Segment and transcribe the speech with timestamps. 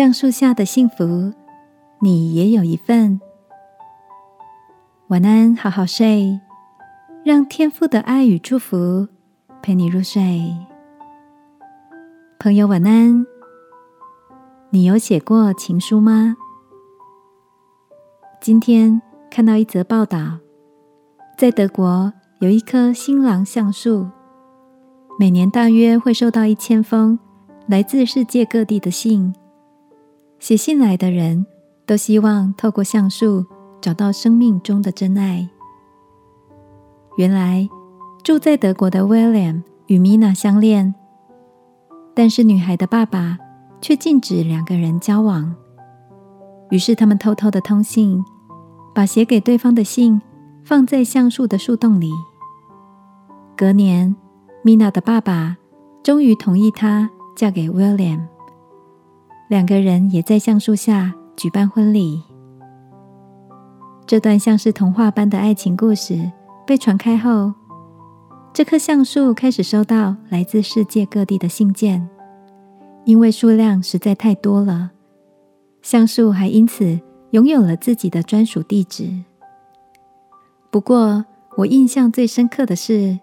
[0.00, 1.30] 橡树下的幸福，
[2.00, 3.20] 你也有一份。
[5.08, 6.40] 晚安，好好睡，
[7.22, 9.06] 让天父的爱与祝福
[9.60, 10.56] 陪你入睡。
[12.38, 13.26] 朋友，晚安。
[14.70, 16.34] 你有写过情书吗？
[18.40, 20.38] 今天看到一则报道，
[21.36, 24.08] 在德国有一棵新郎橡树，
[25.18, 27.18] 每年大约会收到一千封
[27.66, 29.34] 来自世界各地的信。
[30.40, 31.46] 写信来的人
[31.86, 33.46] 都希望透过橡树
[33.80, 35.48] 找到生命中的真爱。
[37.16, 37.68] 原来
[38.24, 40.92] 住在德国的 William 与 Mina 相恋，
[42.14, 43.38] 但是女孩的爸爸。
[43.82, 45.54] 却禁止两个人交往。
[46.68, 48.22] 于是他们偷偷的通信，
[48.94, 50.20] 把写给对方的信
[50.62, 52.12] 放在橡树的树洞里。
[53.56, 54.14] 隔年，
[54.62, 55.56] 米娜的爸爸
[56.02, 58.20] 终于同意她嫁给 William，
[59.50, 62.22] 两个人也在橡树下举办婚礼。
[64.06, 66.30] 这段像是童话般的爱情故事
[66.64, 67.52] 被传开后，
[68.54, 72.08] 这棵橡树开始收到来自世界各地的信件。
[73.04, 74.92] 因为数量实在太多了，
[75.82, 77.00] 橡树还因此
[77.32, 79.12] 拥有了自己的专属地址。
[80.70, 81.24] 不过，
[81.56, 83.18] 我印象最深刻的是，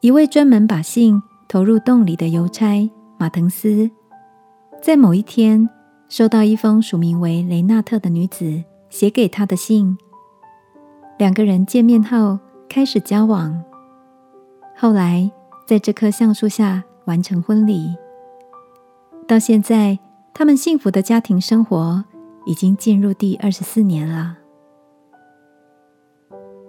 [0.00, 3.90] 一位专门把信投入洞里的邮差马腾斯，
[4.82, 5.70] 在某一天
[6.08, 9.96] 收到一封署名为雷纳特的女子写给他的信。
[11.20, 12.36] 两个人见面后
[12.68, 13.62] 开始交往，
[14.76, 15.30] 后来
[15.68, 17.94] 在这棵橡树下完成婚礼。
[19.28, 19.96] 到现在，
[20.34, 22.04] 他们幸福的家庭生活
[22.44, 24.36] 已经进入第二十四年了。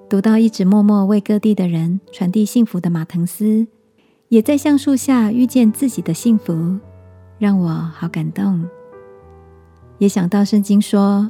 [0.08, 3.66] 读到一直默默为各地的人传递幸福的马腾斯，
[4.28, 6.78] 也在橡树下遇见自己的幸福，
[7.44, 8.64] 让我好感动。
[9.98, 11.30] 也想到圣经说：“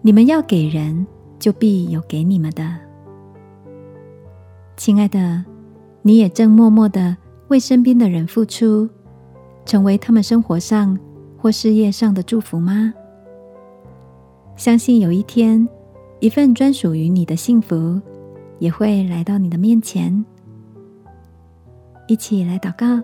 [0.00, 1.04] 你们要给人，
[1.36, 2.64] 就必有给你们的。”
[4.78, 5.44] 亲爱的，
[6.02, 7.16] 你也正默默的
[7.48, 8.88] 为身边的人付出。
[9.64, 10.96] 成为他们生活上
[11.36, 12.94] 或事业上的祝福吗？
[14.54, 15.68] 相信有一天，
[16.20, 18.00] 一份专属于你的幸福
[18.60, 20.24] 也会来到你的面前。
[22.06, 23.02] 一起来祷告，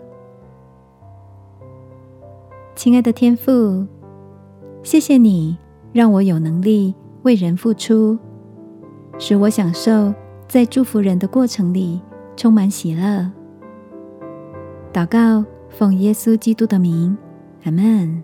[2.74, 3.86] 亲爱的天父，
[4.82, 5.56] 谢谢你
[5.92, 8.18] 让我有能力为人付出，
[9.18, 10.12] 使我享受
[10.48, 12.00] 在祝福人的过程里
[12.36, 13.30] 充满喜乐。
[14.92, 15.44] 祷告。
[15.74, 17.16] 奉耶稣基督的名，
[17.64, 18.22] 阿门。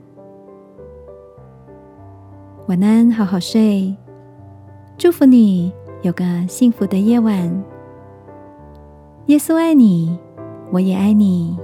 [2.67, 3.97] 晚安，好好睡。
[4.99, 5.73] 祝福你
[6.03, 7.65] 有个幸福的夜晚。
[9.29, 10.19] 耶稣爱你，
[10.71, 11.57] 我也爱你。